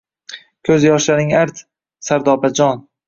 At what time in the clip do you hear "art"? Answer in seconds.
1.43-1.63